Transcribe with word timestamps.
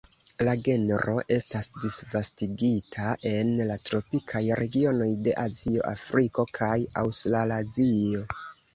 La 0.45 0.53
genro 0.67 1.17
estas 1.35 1.69
disvastigita 1.83 3.11
en 3.33 3.53
la 3.73 3.77
tropikaj 3.91 4.43
regionoj 4.63 5.11
de 5.29 5.39
Azio, 5.45 5.87
Afriko 5.95 6.51
kaj 6.63 6.75
Aŭstralazio. 7.07 8.29